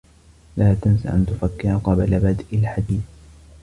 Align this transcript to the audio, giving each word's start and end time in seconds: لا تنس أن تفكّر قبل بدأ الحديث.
لا 0.57 0.73
تنس 0.73 1.05
أن 1.05 1.25
تفكّر 1.25 1.77
قبل 1.77 2.19
بدأ 2.19 2.45
الحديث. 2.53 3.01